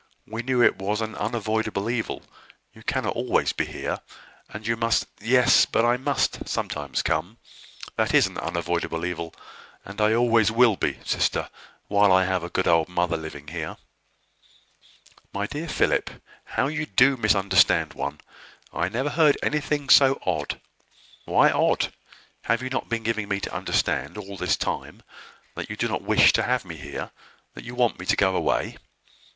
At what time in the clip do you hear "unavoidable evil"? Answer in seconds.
1.13-2.23, 8.39-9.31